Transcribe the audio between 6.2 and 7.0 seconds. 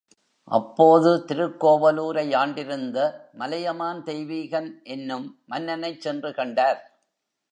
கண்டார்.